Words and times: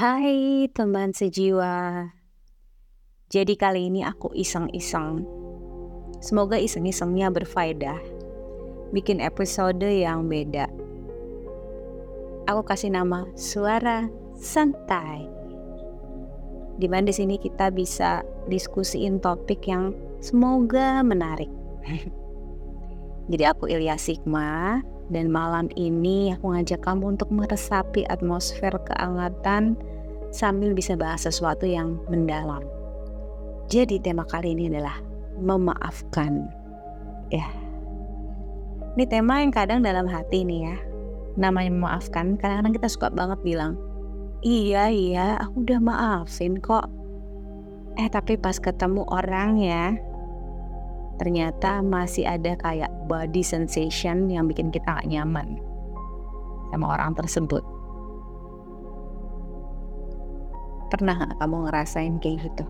Hai 0.00 0.64
teman 0.72 1.12
sejiwa. 1.12 2.08
Jadi 3.28 3.52
kali 3.52 3.92
ini 3.92 4.00
aku 4.00 4.32
iseng-iseng. 4.32 5.28
Semoga 6.24 6.56
iseng-isengnya 6.56 7.28
berfaedah. 7.28 8.00
Bikin 8.96 9.20
episode 9.20 9.84
yang 9.84 10.24
beda. 10.24 10.72
Aku 12.48 12.64
kasih 12.64 12.96
nama 12.96 13.28
Suara 13.36 14.08
Santai. 14.40 15.28
Di 16.80 16.88
mana 16.88 17.12
di 17.12 17.12
sini 17.12 17.36
kita 17.36 17.68
bisa 17.68 18.24
diskusiin 18.48 19.20
topik 19.20 19.68
yang 19.68 19.92
semoga 20.24 21.04
menarik. 21.04 21.52
Jadi 23.36 23.44
aku 23.44 23.68
Ilya 23.68 24.00
Sigma 24.00 24.80
dan 25.10 25.26
malam 25.28 25.66
ini 25.74 26.30
aku 26.30 26.54
ngajak 26.54 26.86
kamu 26.86 27.18
untuk 27.18 27.28
meresapi 27.34 28.06
atmosfer 28.06 28.70
keangatan 28.86 29.74
sambil 30.30 30.70
bisa 30.72 30.94
bahas 30.94 31.26
sesuatu 31.26 31.66
yang 31.66 31.98
mendalam. 32.06 32.62
Jadi 33.66 33.98
tema 33.98 34.22
kali 34.26 34.54
ini 34.54 34.70
adalah 34.70 35.02
memaafkan. 35.38 36.46
Ya. 37.30 37.46
Ini 38.94 39.06
tema 39.06 39.42
yang 39.42 39.54
kadang 39.54 39.82
dalam 39.82 40.06
hati 40.06 40.42
nih 40.46 40.70
ya. 40.70 40.76
Namanya 41.38 41.70
memaafkan, 41.70 42.34
kadang-kadang 42.38 42.74
kita 42.74 42.88
suka 42.90 43.08
banget 43.14 43.38
bilang, 43.46 43.78
"Iya, 44.42 44.90
iya, 44.90 45.38
aku 45.38 45.62
udah 45.62 45.78
maafin 45.78 46.58
kok." 46.58 46.90
Eh, 47.98 48.10
tapi 48.10 48.34
pas 48.38 48.58
ketemu 48.58 49.06
orang 49.06 49.58
ya, 49.62 49.94
ternyata 51.20 51.84
masih 51.84 52.24
ada 52.24 52.56
kayak 52.56 52.88
body 53.04 53.44
sensation 53.44 54.32
yang 54.32 54.48
bikin 54.48 54.72
kita 54.72 54.88
gak 54.88 55.04
nyaman 55.04 55.60
sama 56.72 56.96
orang 56.96 57.12
tersebut. 57.12 57.60
Pernah 60.88 61.28
gak 61.28 61.36
kamu 61.36 61.56
ngerasain 61.68 62.16
kayak 62.24 62.48
gitu? 62.48 62.64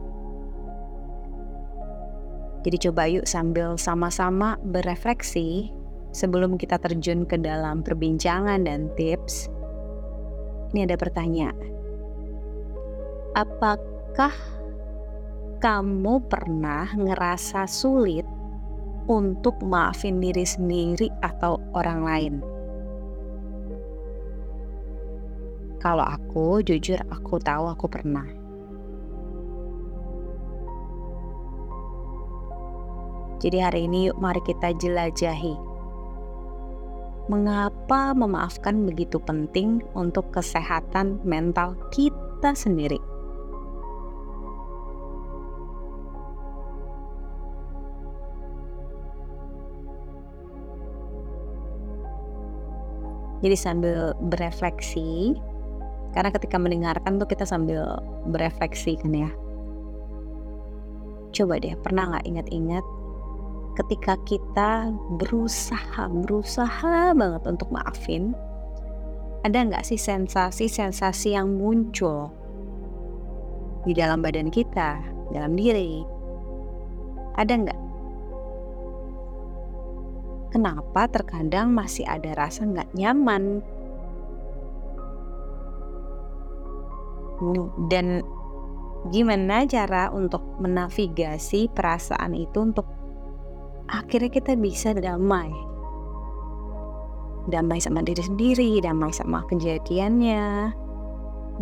Jadi 2.66 2.76
coba 2.90 3.02
yuk 3.06 3.24
sambil 3.24 3.78
sama-sama 3.78 4.58
berefleksi 4.66 5.70
sebelum 6.10 6.58
kita 6.58 6.82
terjun 6.82 7.22
ke 7.30 7.38
dalam 7.38 7.86
perbincangan 7.86 8.66
dan 8.66 8.90
tips. 8.98 9.46
Ini 10.74 10.90
ada 10.90 10.98
pertanyaan. 10.98 11.56
Apakah 13.38 14.34
kamu 15.62 16.26
pernah 16.26 16.90
ngerasa 16.98 17.64
sulit 17.70 18.39
untuk 19.10 19.58
maafin 19.66 20.22
diri 20.22 20.46
sendiri 20.46 21.10
atau 21.18 21.58
orang 21.74 22.00
lain? 22.06 22.34
Kalau 25.82 26.06
aku, 26.06 26.62
jujur 26.62 27.02
aku 27.10 27.42
tahu 27.42 27.66
aku 27.74 27.90
pernah. 27.90 28.28
Jadi 33.40 33.58
hari 33.58 33.88
ini 33.88 34.12
yuk 34.12 34.20
mari 34.20 34.38
kita 34.44 34.76
jelajahi. 34.76 35.56
Mengapa 37.32 38.12
memaafkan 38.12 38.84
begitu 38.84 39.16
penting 39.24 39.80
untuk 39.96 40.28
kesehatan 40.30 41.18
mental 41.24 41.72
kita 41.88 42.52
sendiri? 42.52 43.09
Jadi 53.40 53.56
sambil 53.56 54.12
berefleksi, 54.20 55.36
karena 56.12 56.30
ketika 56.34 56.60
mendengarkan 56.60 57.16
tuh 57.16 57.28
kita 57.28 57.48
sambil 57.48 57.98
berefleksi 58.28 59.00
kan 59.00 59.16
ya. 59.16 59.30
Coba 61.30 61.56
deh, 61.62 61.72
pernah 61.80 62.16
nggak 62.16 62.26
ingat-ingat 62.26 62.84
ketika 63.78 64.18
kita 64.28 64.92
berusaha, 65.16 66.10
berusaha 66.10 67.16
banget 67.16 67.42
untuk 67.48 67.70
maafin, 67.72 68.36
ada 69.46 69.56
nggak 69.56 69.86
sih 69.86 69.96
sensasi-sensasi 69.96 71.32
yang 71.32 71.56
muncul 71.56 72.28
di 73.88 73.96
dalam 73.96 74.20
badan 74.20 74.52
kita, 74.52 75.00
dalam 75.32 75.56
diri? 75.56 76.04
Ada 77.40 77.52
nggak? 77.56 77.80
Kenapa 80.50 81.06
terkadang 81.06 81.70
masih 81.70 82.02
ada 82.10 82.34
rasa 82.34 82.66
nggak 82.66 82.90
nyaman? 82.98 83.62
Dan 87.88 88.26
gimana 89.08 89.64
cara 89.64 90.12
untuk 90.12 90.44
menavigasi 90.60 91.72
perasaan 91.72 92.36
itu 92.36 92.58
untuk 92.60 92.84
akhirnya 93.88 94.28
kita 94.28 94.52
bisa 94.60 94.92
damai 94.92 95.48
damai 97.48 97.80
sama 97.80 98.04
diri 98.04 98.20
sendiri 98.20 98.84
damai 98.84 99.08
sama 99.08 99.40
kejadiannya 99.48 100.76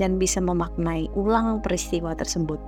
dan 0.02 0.18
bisa 0.18 0.42
memaknai 0.42 1.06
ulang 1.14 1.62
peristiwa 1.62 2.10
tersebut 2.18 2.58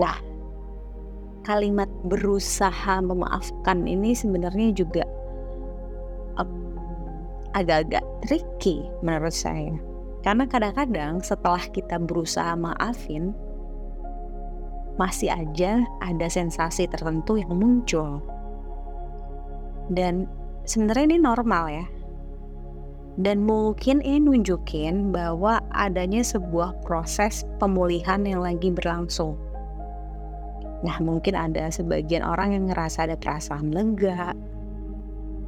Nah, 0.00 0.18
kalimat 1.46 1.90
berusaha 2.08 2.98
memaafkan 3.04 3.86
ini 3.86 4.16
sebenarnya 4.16 4.74
juga 4.74 5.04
agak-agak 7.54 8.02
tricky 8.26 8.82
menurut 9.00 9.32
saya. 9.32 9.72
Karena 10.26 10.44
kadang-kadang 10.50 11.22
setelah 11.22 11.62
kita 11.70 11.96
berusaha 12.02 12.52
maafin, 12.58 13.30
masih 14.98 15.30
aja 15.30 15.86
ada 16.02 16.26
sensasi 16.26 16.90
tertentu 16.90 17.38
yang 17.38 17.54
muncul. 17.54 18.18
Dan 19.92 20.26
sebenarnya 20.66 21.14
ini 21.14 21.18
normal 21.22 21.64
ya. 21.70 21.86
Dan 23.14 23.46
mungkin 23.46 24.02
ini 24.02 24.26
nunjukin 24.26 25.14
bahwa 25.14 25.62
adanya 25.70 26.26
sebuah 26.26 26.82
proses 26.82 27.46
pemulihan 27.62 28.26
yang 28.26 28.42
lagi 28.42 28.74
berlangsung. 28.74 29.38
Nah, 30.84 31.00
mungkin 31.00 31.32
ada 31.32 31.72
sebagian 31.72 32.20
orang 32.20 32.52
yang 32.52 32.64
ngerasa 32.68 33.08
ada 33.08 33.16
perasaan 33.16 33.72
lega, 33.72 34.36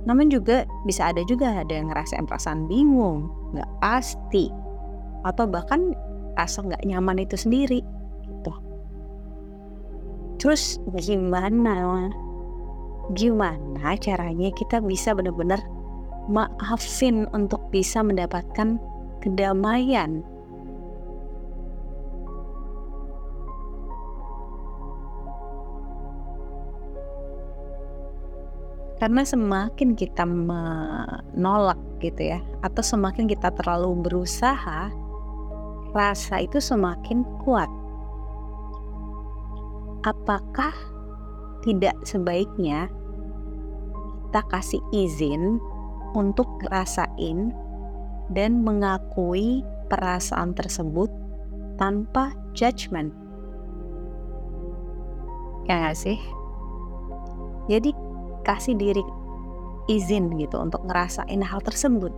namun 0.07 0.31
juga 0.31 0.63
bisa 0.87 1.11
ada 1.11 1.21
juga 1.27 1.67
ada 1.67 1.75
yang 1.75 1.91
ngerasain 1.91 2.31
perasaan 2.31 2.71
bingung, 2.71 3.27
nggak 3.53 3.71
pasti, 3.83 4.47
atau 5.27 5.45
bahkan 5.51 5.93
rasa 6.39 6.63
nggak 6.63 6.87
nyaman 6.87 7.21
itu 7.27 7.35
sendiri. 7.35 7.83
Gitu. 8.23 8.53
Terus 10.39 10.79
gimana? 10.95 12.07
Gimana 13.19 13.99
caranya 13.99 14.51
kita 14.55 14.79
bisa 14.79 15.11
benar-benar 15.11 15.59
maafin 16.31 17.27
untuk 17.35 17.63
bisa 17.75 18.03
mendapatkan 18.03 18.79
kedamaian 19.23 20.23
Karena 28.97 29.29
semakin 29.29 29.93
kita 29.93 30.25
menolak 30.25 31.77
gitu 32.01 32.33
ya, 32.33 32.41
atau 32.65 32.81
semakin 32.81 33.29
kita 33.29 33.53
terlalu 33.53 33.93
berusaha, 34.09 34.89
rasa 35.93 36.35
itu 36.41 36.57
semakin 36.61 37.21
kuat. 37.45 37.69
Apakah 40.05 40.73
tidak 41.61 41.97
sebaiknya 42.09 42.89
kita 44.29 44.41
kasih 44.49 44.83
izin 44.93 45.61
untuk 46.17 46.49
ngerasain 46.65 47.53
dan 48.33 48.65
mengakui 48.65 49.61
perasaan 49.93 50.57
tersebut 50.57 51.13
tanpa 51.77 52.33
judgement? 52.57 53.13
Ya 55.69 55.91
gak 55.91 55.99
sih? 55.99 56.21
Jadi 57.67 58.06
kasih 58.47 58.79
diri 58.79 59.03
izin 59.91 60.31
gitu 60.39 60.63
untuk 60.63 60.87
ngerasain 60.87 61.43
hal 61.43 61.59
tersebut. 61.67 62.15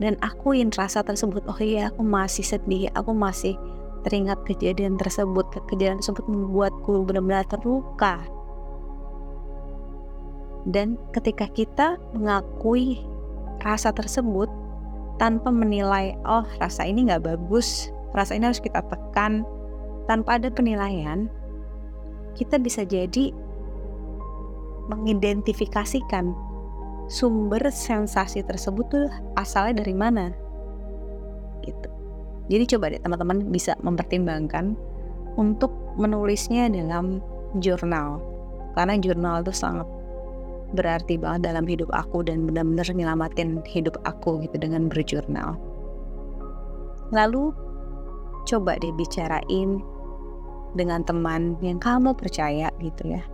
Dan 0.00 0.16
akuin 0.24 0.72
rasa 0.72 1.04
tersebut 1.04 1.44
oh 1.44 1.58
iya 1.60 1.90
aku 1.92 2.06
masih 2.06 2.46
sedih 2.46 2.88
aku 2.96 3.12
masih 3.12 3.60
teringat 4.08 4.40
kejadian 4.48 4.96
tersebut. 4.96 5.44
Kejadian 5.68 6.00
tersebut 6.00 6.24
membuatku 6.24 7.04
benar-benar 7.04 7.44
terluka. 7.44 8.24
Dan 10.64 10.96
ketika 11.12 11.44
kita 11.52 12.00
mengakui 12.16 13.04
rasa 13.60 13.90
tersebut 13.90 14.48
tanpa 15.18 15.50
menilai 15.50 16.14
oh 16.22 16.46
rasa 16.62 16.86
ini 16.86 17.10
nggak 17.10 17.26
bagus 17.26 17.90
rasa 18.14 18.38
ini 18.38 18.48
harus 18.48 18.62
kita 18.62 18.80
tekan 18.86 19.42
tanpa 20.06 20.38
ada 20.38 20.48
penilaian 20.48 21.26
kita 22.38 22.56
bisa 22.56 22.86
jadi 22.86 23.34
mengidentifikasikan 24.88 26.32
sumber 27.08 27.60
sensasi 27.72 28.44
tersebut 28.44 28.84
tuh 28.88 29.08
asalnya 29.36 29.84
dari 29.84 29.94
mana. 29.96 30.32
Gitu. 31.64 31.88
Jadi 32.48 32.64
coba 32.76 32.84
deh 32.92 33.00
teman-teman 33.00 33.48
bisa 33.52 33.76
mempertimbangkan 33.84 34.76
untuk 35.36 35.72
menulisnya 36.00 36.68
dalam 36.72 37.20
jurnal. 37.60 38.20
Karena 38.72 38.96
jurnal 38.96 39.44
itu 39.44 39.52
sangat 39.52 39.88
berarti 40.76 41.16
banget 41.16 41.48
dalam 41.48 41.64
hidup 41.64 41.88
aku 41.96 42.20
dan 42.20 42.44
benar-benar 42.44 42.88
nyelamatin 42.92 43.64
hidup 43.64 43.96
aku 44.04 44.44
gitu 44.44 44.56
dengan 44.60 44.88
berjurnal. 44.88 45.56
Lalu 47.12 47.56
coba 48.44 48.76
deh 48.80 48.92
bicarain 48.96 49.80
dengan 50.76 51.00
teman 51.04 51.56
yang 51.64 51.80
kamu 51.80 52.12
percaya 52.12 52.68
gitu 52.80 53.16
ya 53.16 53.24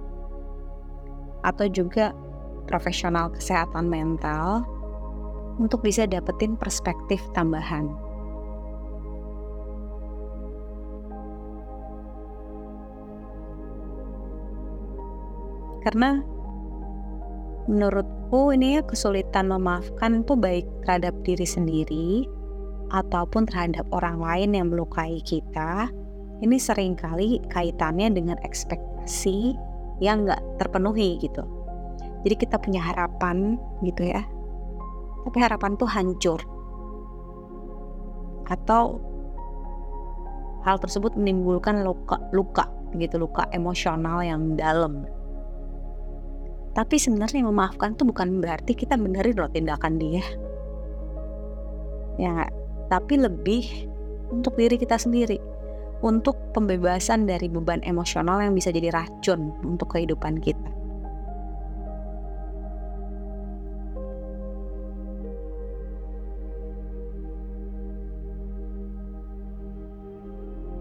atau 1.44 1.68
juga 1.68 2.16
profesional 2.64 3.28
kesehatan 3.30 3.86
mental 3.86 4.64
untuk 5.60 5.84
bisa 5.84 6.08
dapetin 6.08 6.58
perspektif 6.58 7.20
tambahan. 7.36 7.92
Karena 15.84 16.24
menurutku 17.68 18.56
ini 18.56 18.80
ya 18.80 18.82
kesulitan 18.82 19.52
memaafkan 19.52 20.24
itu 20.24 20.32
baik 20.32 20.64
terhadap 20.82 21.12
diri 21.28 21.44
sendiri 21.44 22.24
ataupun 22.88 23.44
terhadap 23.44 23.84
orang 23.92 24.16
lain 24.16 24.56
yang 24.56 24.72
melukai 24.72 25.20
kita. 25.20 25.92
Ini 26.40 26.56
sering 26.56 26.96
kali 26.96 27.38
kaitannya 27.52 28.16
dengan 28.16 28.40
ekspektasi 28.40 29.54
yang 30.02 30.26
nggak 30.26 30.40
terpenuhi 30.58 31.18
gitu. 31.22 31.42
Jadi 32.24 32.34
kita 32.40 32.56
punya 32.56 32.80
harapan 32.80 33.60
gitu 33.84 34.08
ya. 34.08 34.24
Tapi 35.28 35.38
harapan 35.40 35.76
tuh 35.76 35.88
hancur. 35.88 36.40
Atau 38.48 39.00
hal 40.64 40.80
tersebut 40.80 41.12
menimbulkan 41.16 41.84
luka 41.84 42.16
luka 42.32 42.64
gitu, 42.96 43.20
luka 43.20 43.44
emosional 43.52 44.24
yang 44.24 44.56
dalam. 44.56 45.04
Tapi 46.74 46.98
sebenarnya 46.98 47.46
memaafkan 47.46 47.94
tuh 47.94 48.10
bukan 48.10 48.42
berarti 48.42 48.74
kita 48.74 48.98
benerin 48.98 49.38
loh 49.38 49.50
tindakan 49.52 49.94
dia. 50.00 50.24
Ya? 52.18 52.50
Tapi 52.90 53.14
lebih 53.20 53.86
untuk 54.34 54.58
diri 54.58 54.74
kita 54.74 54.98
sendiri. 54.98 55.53
Untuk 56.04 56.36
pembebasan 56.52 57.24
dari 57.24 57.48
beban 57.48 57.80
emosional 57.80 58.44
yang 58.44 58.52
bisa 58.52 58.68
jadi 58.68 58.92
racun 58.92 59.56
untuk 59.64 59.96
kehidupan 59.96 60.36
kita. 60.44 60.74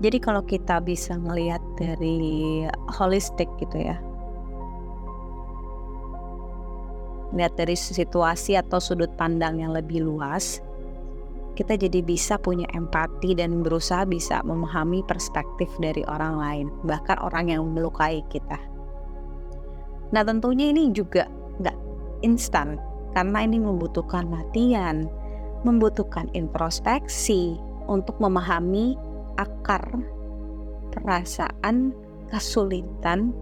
Jadi 0.03 0.19
kalau 0.19 0.43
kita 0.43 0.83
bisa 0.83 1.15
ngelihat 1.15 1.63
dari 1.79 2.67
holistik 2.91 3.47
gitu 3.63 3.79
ya. 3.79 3.95
Lihat 7.31 7.55
dari 7.55 7.79
situasi 7.79 8.59
atau 8.59 8.83
sudut 8.83 9.07
pandang 9.15 9.63
yang 9.63 9.71
lebih 9.71 10.03
luas, 10.03 10.59
kita 11.53 11.77
jadi 11.77 12.01
bisa 12.01 12.41
punya 12.41 12.65
empati 12.73 13.37
dan 13.37 13.61
berusaha 13.61 14.09
bisa 14.09 14.41
memahami 14.41 15.05
perspektif 15.05 15.69
dari 15.77 16.01
orang 16.09 16.35
lain, 16.41 16.67
bahkan 16.85 17.21
orang 17.21 17.53
yang 17.53 17.61
melukai 17.69 18.25
kita. 18.33 18.57
Nah 20.13 20.21
tentunya 20.25 20.73
ini 20.73 20.89
juga 20.89 21.29
nggak 21.61 21.77
instan, 22.25 22.81
karena 23.13 23.45
ini 23.45 23.61
membutuhkan 23.61 24.29
latihan, 24.33 25.05
membutuhkan 25.61 26.25
introspeksi 26.33 27.57
untuk 27.85 28.17
memahami 28.17 28.97
akar 29.37 29.85
perasaan 30.93 31.93
kesulitan 32.33 33.33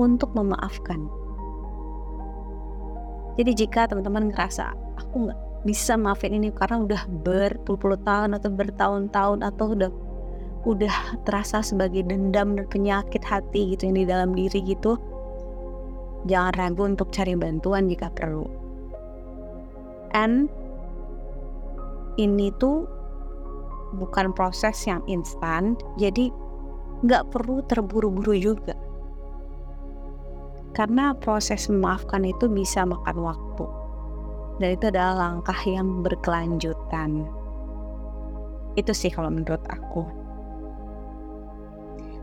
untuk 0.00 0.32
memaafkan. 0.32 1.08
Jadi 3.36 3.52
jika 3.52 3.88
teman-teman 3.88 4.32
ngerasa 4.32 4.72
aku 5.00 5.28
nggak 5.28 5.40
bisa 5.60 5.92
maafin 5.96 6.32
ini 6.32 6.48
karena 6.56 6.80
udah 6.88 7.02
berpuluh-puluh 7.24 8.00
tahun 8.00 8.36
atau 8.40 8.48
bertahun-tahun 8.48 9.44
atau 9.44 9.66
udah 9.76 9.92
udah 10.64 10.94
terasa 11.24 11.64
sebagai 11.64 12.04
dendam 12.04 12.52
dan 12.52 12.68
penyakit 12.68 13.24
hati 13.24 13.72
gitu 13.76 13.88
yang 13.88 13.96
di 13.96 14.04
dalam 14.04 14.30
diri 14.36 14.60
gitu, 14.60 15.00
jangan 16.28 16.52
ragu 16.56 16.84
untuk 16.84 17.08
cari 17.12 17.32
bantuan 17.32 17.88
jika 17.88 18.12
perlu. 18.12 18.44
And 20.12 20.52
ini 22.20 22.52
tuh 22.60 22.84
bukan 23.96 24.36
proses 24.36 24.76
yang 24.84 25.00
instan, 25.08 25.80
jadi 25.96 26.28
nggak 27.08 27.32
perlu 27.32 27.64
terburu-buru 27.64 28.36
juga. 28.36 28.76
Karena 30.76 31.16
proses 31.16 31.72
memaafkan 31.72 32.20
itu 32.28 32.52
bisa 32.52 32.84
makan 32.84 33.16
waktu. 33.24 33.79
Dan 34.60 34.76
itu 34.76 34.92
adalah 34.92 35.16
langkah 35.16 35.56
yang 35.64 36.04
berkelanjutan. 36.04 37.24
Itu 38.76 38.92
sih 38.92 39.08
kalau 39.08 39.32
menurut 39.32 39.64
aku. 39.72 40.04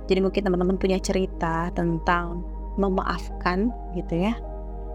Jadi 0.08 0.24
mungkin 0.24 0.46
teman-teman 0.46 0.78
punya 0.80 1.02
cerita 1.02 1.74
tentang 1.74 2.46
memaafkan 2.78 3.74
gitu 3.98 4.30
ya. 4.30 4.38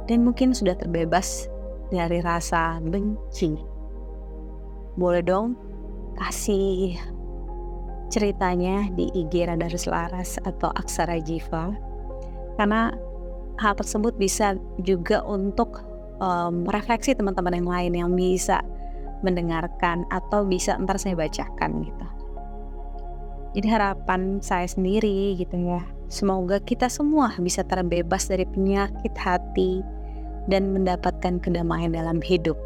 Dan 0.07 0.23
mungkin 0.23 0.55
sudah 0.55 0.79
terbebas 0.79 1.51
dari 1.91 2.23
rasa 2.23 2.79
benci. 2.81 3.59
Boleh 4.95 5.21
dong 5.21 5.59
kasih 6.17 6.97
ceritanya 8.13 8.93
di 8.93 9.09
IG 9.13 9.49
Radar 9.49 9.73
Selaras 9.73 10.37
atau 10.45 10.69
Aksara 10.77 11.17
Jiva 11.25 11.73
karena 12.61 12.93
hal 13.57 13.73
tersebut 13.73 14.13
bisa 14.21 14.61
juga 14.85 15.25
untuk 15.25 15.81
um, 16.23 16.63
refleksi 16.71 17.19
teman-teman 17.19 17.59
yang 17.59 17.69
lain 17.69 17.93
yang 17.99 18.11
bisa 18.15 18.63
mendengarkan 19.27 20.07
atau 20.15 20.47
bisa 20.47 20.79
ntar 20.79 20.97
saya 21.03 21.19
bacakan 21.19 21.83
gitu. 21.83 22.07
Jadi 23.53 23.67
harapan 23.69 24.41
saya 24.41 24.65
sendiri 24.65 25.37
gitu 25.37 25.59
ya, 25.61 25.85
semoga 26.09 26.57
kita 26.63 26.89
semua 26.89 27.37
bisa 27.37 27.61
terbebas 27.67 28.31
dari 28.31 28.49
penyakit 28.49 29.13
hati 29.19 29.85
dan 30.49 30.73
mendapatkan 30.73 31.37
kedamaian 31.43 31.93
dalam 31.93 32.19
hidup. 32.25 32.57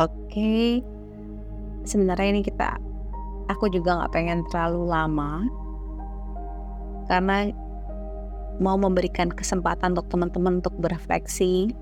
Oke, 0.00 0.80
sebenarnya 1.84 2.32
ini 2.32 2.40
kita, 2.40 2.80
aku 3.52 3.68
juga 3.68 4.00
nggak 4.00 4.12
pengen 4.16 4.40
terlalu 4.48 4.88
lama 4.88 5.44
karena 7.04 7.52
mau 8.60 8.76
memberikan 8.76 9.32
kesempatan 9.32 9.96
untuk 9.96 10.12
teman-teman 10.12 10.60
untuk 10.60 10.76
berefleksi. 10.78 11.72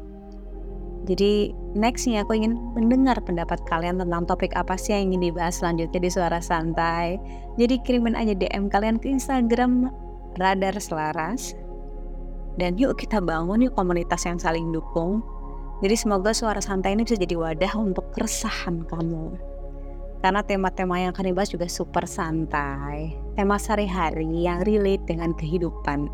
Jadi 1.10 1.52
nextnya 1.74 2.22
aku 2.22 2.36
ingin 2.36 2.58
mendengar 2.76 3.18
pendapat 3.22 3.58
kalian 3.66 3.98
tentang 3.98 4.28
topik 4.28 4.52
apa 4.54 4.78
sih 4.78 4.94
yang 4.94 5.12
ingin 5.12 5.32
dibahas 5.32 5.58
selanjutnya 5.58 6.00
di 6.00 6.10
Suara 6.10 6.40
Santai. 6.40 7.18
Jadi 7.58 7.80
kirimin 7.82 8.14
aja 8.14 8.32
DM 8.32 8.70
kalian 8.70 9.02
ke 9.02 9.10
Instagram 9.10 9.90
Radar 10.38 10.76
Selaras. 10.78 11.58
Dan 12.58 12.78
yuk 12.78 12.98
kita 12.98 13.22
bangun 13.22 13.62
yuk 13.66 13.74
komunitas 13.74 14.26
yang 14.26 14.38
saling 14.38 14.70
dukung 14.74 15.22
jadi 15.78 15.94
semoga 15.94 16.34
suara 16.34 16.58
santai 16.58 16.98
ini 16.98 17.06
bisa 17.06 17.14
jadi 17.14 17.38
wadah 17.38 17.78
untuk 17.78 18.10
keresahan 18.10 18.82
kamu. 18.90 19.38
Karena 20.18 20.42
tema-tema 20.42 20.98
yang 20.98 21.14
akan 21.14 21.30
dibahas 21.30 21.54
juga 21.54 21.70
super 21.70 22.02
santai. 22.02 23.14
Tema 23.38 23.54
sehari-hari 23.54 24.26
yang 24.42 24.66
relate 24.66 25.06
dengan 25.06 25.30
kehidupan. 25.38 26.10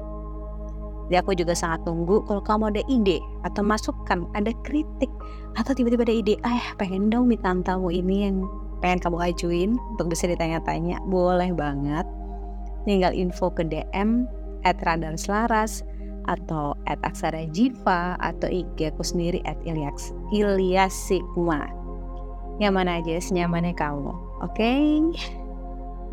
Jadi 1.09 1.17
aku 1.21 1.37
juga 1.37 1.53
sangat 1.53 1.85
tunggu 1.85 2.25
kalau 2.25 2.41
kamu 2.41 2.73
ada 2.73 2.83
ide 2.89 3.21
atau 3.45 3.61
masukan, 3.61 4.25
ada 4.33 4.53
kritik 4.65 5.13
atau 5.61 5.77
tiba-tiba 5.77 6.09
ada 6.09 6.17
ide, 6.17 6.35
eh 6.41 6.65
pengen 6.81 7.13
dong 7.13 7.29
minta 7.29 7.53
tamu 7.61 7.93
ini 7.93 8.25
yang 8.25 8.49
pengen 8.81 9.01
kamu 9.05 9.17
ajuin 9.33 9.71
untuk 9.97 10.09
bisa 10.09 10.25
ditanya-tanya, 10.25 11.01
boleh 11.09 11.53
banget. 11.53 12.09
Tinggal 12.89 13.13
info 13.13 13.53
ke 13.53 13.65
DM 13.65 14.29
at 14.65 14.81
radar 14.85 15.17
selaras 15.21 15.85
atau 16.25 16.73
at 16.89 16.97
Aksara 17.05 17.45
Jiva 17.53 18.17
atau 18.21 18.49
IG 18.49 18.93
aku 18.97 19.05
sendiri 19.05 19.45
at 19.45 19.61
Ilyas, 19.69 20.13
Ilyas 20.33 20.93
Sigma. 20.93 21.69
Yang 22.57 22.73
mana 22.73 23.03
aja 23.03 23.15
senyamannya 23.21 23.77
kamu. 23.77 24.13
Oke? 24.41 24.57
Okay? 24.57 24.81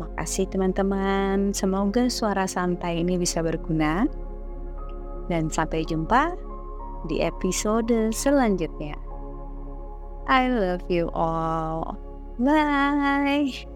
Makasih 0.02 0.50
teman-teman. 0.50 1.54
Semoga 1.54 2.10
suara 2.10 2.44
santai 2.50 3.00
ini 3.00 3.14
bisa 3.14 3.44
berguna. 3.44 4.08
Dan 5.30 5.50
sampai 5.50 5.86
jumpa 5.86 6.34
di 7.06 7.22
episode 7.22 8.14
selanjutnya. 8.14 8.94
I 10.30 10.48
love 10.50 10.86
you 10.86 11.10
all. 11.14 11.98
Bye. 12.38 13.71